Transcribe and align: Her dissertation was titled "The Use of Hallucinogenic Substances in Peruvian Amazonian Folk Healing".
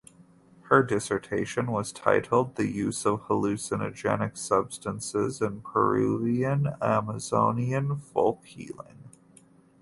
Her 0.63 0.81
dissertation 0.81 1.67
was 1.67 1.91
titled 1.91 2.55
"The 2.55 2.67
Use 2.67 3.05
of 3.05 3.21
Hallucinogenic 3.27 4.35
Substances 4.35 5.43
in 5.43 5.61
Peruvian 5.61 6.69
Amazonian 6.81 7.97
Folk 7.99 8.43
Healing". 8.43 9.11